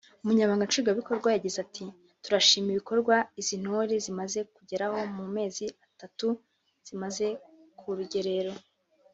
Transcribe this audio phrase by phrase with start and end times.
[0.23, 1.85] Umunyamabanga Nshingwabikorwa yagize ati
[2.23, 6.27] "Turashima ibikorwa izi ntore zimaze kugeraho mu mezi atatu
[6.87, 7.27] zimaze
[7.79, 8.53] ku Rugerero